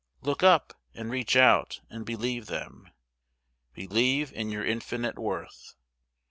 [0.23, 2.89] Look up, and reach out, and believe them
[3.75, 5.75] Believe in your infinite worth.